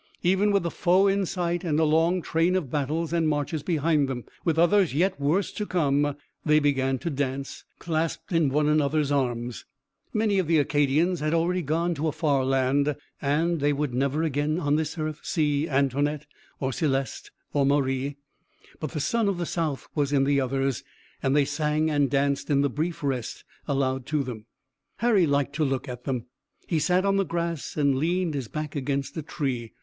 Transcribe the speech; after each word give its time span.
Even 0.23 0.51
with 0.51 0.63
the 0.63 0.71
foe 0.71 1.05
in 1.05 1.27
sight, 1.27 1.63
and 1.63 1.79
a 1.79 1.83
long 1.83 2.23
train 2.23 2.55
of 2.55 2.71
battles 2.71 3.13
and 3.13 3.27
marches 3.29 3.61
behind 3.61 4.07
them, 4.09 4.23
with 4.43 4.57
others 4.57 4.95
yet 4.95 5.19
worse 5.19 5.51
to 5.51 5.63
come, 5.63 6.15
they 6.43 6.57
began 6.57 6.97
to 6.97 7.11
dance, 7.11 7.65
clasped 7.77 8.31
in 8.31 8.49
one 8.49 8.67
another's 8.67 9.11
arms. 9.11 9.63
Many 10.11 10.39
of 10.39 10.47
the 10.47 10.57
Acadians 10.57 11.19
had 11.19 11.35
already 11.35 11.61
gone 11.61 11.93
to 11.93 12.07
a 12.07 12.11
far 12.11 12.43
land 12.43 12.95
and 13.21 13.59
they 13.59 13.71
would 13.71 13.93
never 13.93 14.23
again 14.23 14.59
on 14.59 14.75
this 14.75 14.97
earth 14.97 15.19
see 15.21 15.69
Antoinette 15.69 16.25
or 16.59 16.73
Celeste 16.73 17.29
or 17.53 17.63
Marie, 17.63 18.15
but 18.79 18.93
the 18.93 18.99
sun 18.99 19.27
of 19.29 19.37
the 19.37 19.45
south 19.45 19.87
was 19.93 20.11
in 20.11 20.23
the 20.23 20.41
others 20.41 20.83
and 21.21 21.35
they 21.35 21.45
sang 21.45 21.91
and 21.91 22.09
danced 22.09 22.49
in 22.49 22.61
the 22.61 22.71
brief 22.71 23.03
rest 23.03 23.43
allowed 23.67 24.07
to 24.07 24.23
them. 24.23 24.47
Harry 24.95 25.27
liked 25.27 25.53
to 25.57 25.63
look 25.63 25.87
at 25.87 26.05
them. 26.05 26.25
He 26.65 26.79
sat 26.79 27.05
on 27.05 27.17
the 27.17 27.23
grass 27.23 27.77
and 27.77 27.97
leaned 27.99 28.33
his 28.33 28.47
back 28.47 28.75
against 28.75 29.15
a 29.15 29.21
tree. 29.21 29.73